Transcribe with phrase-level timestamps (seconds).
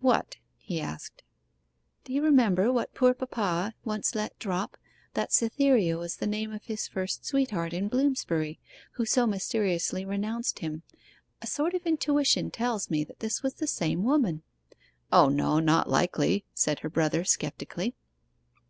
[0.00, 1.22] 'What?' he asked.
[2.04, 4.78] 'Do you remember what poor papa once let drop
[5.12, 8.58] that Cytherea was the name of his first sweetheart in Bloomsbury,
[8.92, 10.84] who so mysteriously renounced him?
[11.42, 14.42] A sort of intuition tells me that this was the same woman.'
[15.12, 17.94] 'O no not likely,' said her brother sceptically.